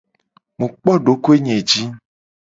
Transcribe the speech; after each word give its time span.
Mu 0.59 0.67
kpo 0.73 0.91
dokoe 1.05 1.37
nye 1.45 1.57
ji. 1.69 1.83